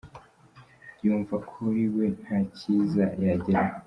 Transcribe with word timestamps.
Yumva 1.05 1.35
kuri 1.49 1.83
we 1.95 2.05
nta 2.19 2.37
cyiza 2.57 3.05
yageraho. 3.25 3.75